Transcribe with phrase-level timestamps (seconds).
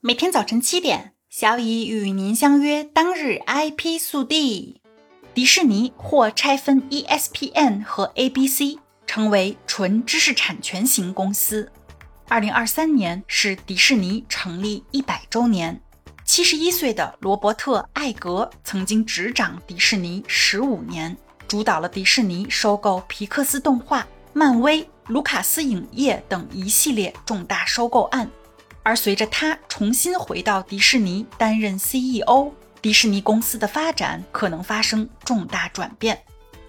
[0.00, 2.84] 每天早晨七点，小乙与您相约。
[2.84, 4.80] 当日 IP 速递：
[5.34, 11.72] 迪士尼或拆分 ESPN 和 ABC，成为纯知识产权型公司。
[12.28, 15.80] 二零二三年是迪士尼成立一百周年。
[16.24, 21.16] 七十一岁的罗伯特·艾格曾经执掌迪士尼十五年，
[21.48, 28.30] 主导了迪士尼收购皮克斯动画、漫威、卢卡斯影业等一系列重大收购案。
[28.82, 36.18] 而随着他重新回到迪士尼担任 CEO，迪士尼公司的发展可能发生重大转变。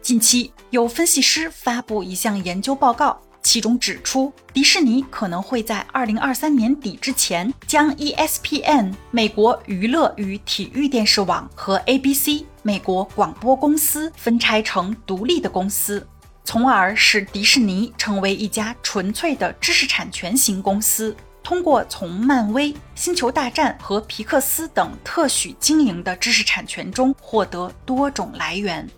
[0.00, 16.06] 近期有分析师发布一项研究报告，其中指出，迪士尼可能会在2023年底之前将 ESPN 美国娱乐与体育电视网和 ABC 美国广播公司分拆成独立的公司，
[16.44, 21.16] 从而使迪士尼成为一家纯粹的知识产权型公司。
[21.44, 28.88] 通过从漫威、星球大战和皮克斯等特许经营的知识产权中获得多种来源。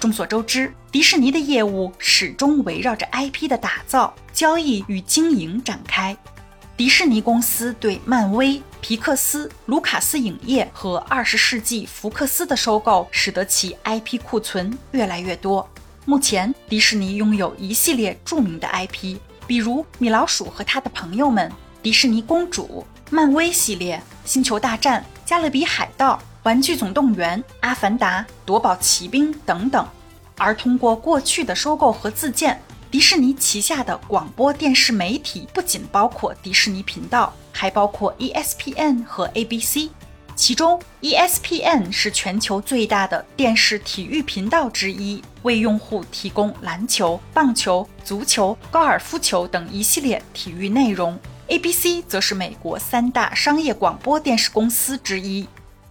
[0.00, 6.16] 众所周知，迪士尼的业务始终围绕着 IP 的打造、交易与经营展开。
[6.76, 15.68] 迪士尼公司对漫威、皮克斯、卢卡斯影业和二十世纪福克斯的收购，使得其 IP 库存越来越多。
[16.04, 21.48] 目前，迪士尼拥有一系列著名的 IP，比如米老鼠和他的朋友们。
[21.82, 29.84] 迪士尼公主、漫威系列、星球大战、加勒比海盗、玩具总动员、阿凡达、夺宝奇兵等等。
[30.38, 39.90] 而通过过去的收购和自建，迪士尼旗下的广播电视媒体不仅包括迪士尼频道，还包括 ESPN 和 ABC。
[40.36, 51.18] 其中，ESPN 是全球最大的电视体育频道之一，为用户提供篮球、棒球、足球、高尔夫球等一系列体育内容。
[51.48, 55.46] ABC 则是美国三大商业广播电视公司之一。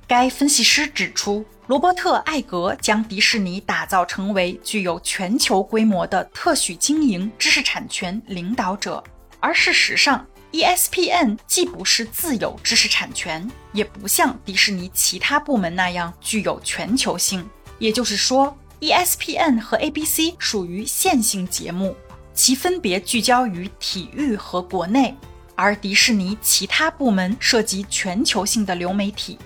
[0.07, 9.03] 该分析师指出，罗伯特·艾格将迪士尼打造成为具有全球规模的特许经营知识产权领导者。
[9.39, 17.47] 而事实上，ESPN 既不是自有知识产权，也不像迪士尼其他部门那样具有全球性。
[17.77, 21.95] 也就是说，ESPN 和 ABC 属于线性节目，
[22.33, 25.15] 其分别聚焦于体育和国内。
[25.61, 29.37] 而迪士尼其他部门涉及全球性的流媒体，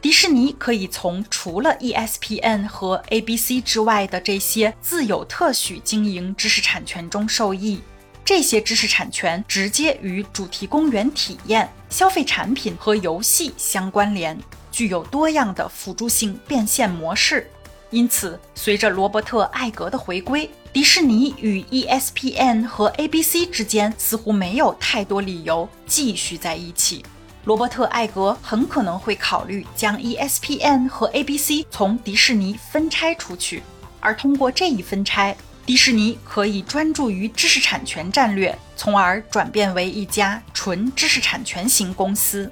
[0.00, 7.82] 迪士尼可以从除了 ESPN 和 ABC 之外的这些自有特许经营知识产权中受益。
[8.24, 14.38] 这些知识产权直接与主题公园体验、消费产品和游戏相关联，
[14.72, 17.50] 具有多样的辅助性变现模式。
[17.90, 27.04] 因此，随着罗伯特·艾格的回归，迪士尼与 ESPN 和 ABC 之间似乎没有太多理由继续在一起。
[27.44, 33.62] 罗伯特·艾格很可能会考虑将 ESPN 和 ABC 从迪士尼分拆出去，
[33.98, 35.36] 而通过这一分拆，
[35.66, 42.48] 迪士尼可以专注于知识产权战略，从而转变为一家纯知识产权型公司。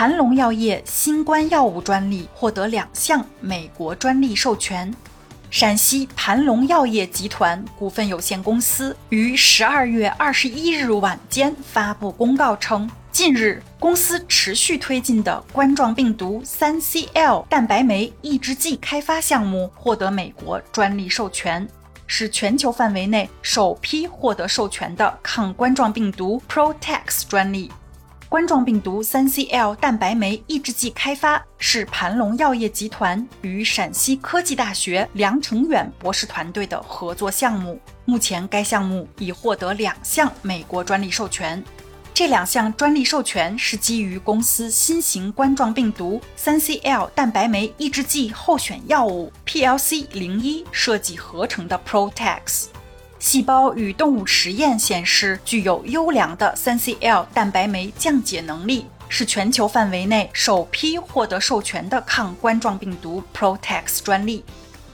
[0.00, 4.90] 盘龙药业新冠药物专利获得两项美国专利授权。
[5.50, 21.68] 陕西盘龙药业集团股份有限公司于十二月二十一日晚间发布公告称，近日公司持续推进的冠状病毒三 CL 蛋白酶抑制剂开发项目获得美国专利授权，
[22.06, 27.70] 是全球范围内首批获得授权的抗冠状病毒 Protex 专利。
[28.30, 37.80] 冠状病毒三 CL 蛋白酶抑制剂开发是盘龙药业集团与陕西科技大学梁成远博士团队的合作项目。
[38.04, 41.60] 目前，该项目已获得两项美国专利授权。
[42.14, 52.66] 这两项专利授权是基于公司新型冠状病毒三 CL 蛋白酶抑制剂候选药物 PLC 零一设计合成的 Protex。
[53.20, 64.42] 细胞与动物实验显示，具有优良的 3CL 蛋白酶降解能力，是全球范围内首批获得授权的抗冠状病毒 Protex 专利。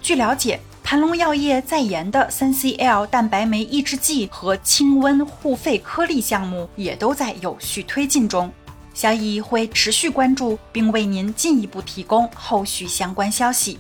[0.03, 8.53] 据了解，盘龙药业在研的 3CL 蛋白酶抑制剂和清瘟护肺颗粒项目也都在有序推进中。
[8.93, 13.79] 小乙会持续关注，并为您进一步提供后续相关消息。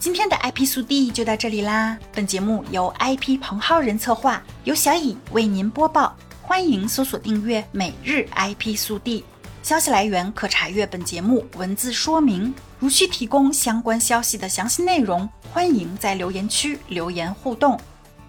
[0.00, 1.98] 今天的 IP 速递就到这里啦！
[2.10, 6.16] 本节目由 IP 彭浩人策划，由小乙为您播报。
[6.40, 9.22] 欢迎搜索订阅每日 IP 速递，
[9.62, 12.54] 消息来源可查阅本节目文字说明。
[12.78, 17.78] 如需提供相关消息的详细内容，欢迎在留言区留言互动。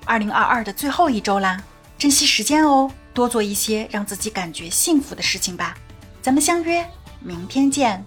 [0.03, 1.63] 二零二二的最后一周啦，
[1.97, 5.77] 珍惜时间哦，多做一些让自己感觉幸福的事情吧。
[6.21, 6.85] 咱们相约
[7.21, 8.05] 明天见。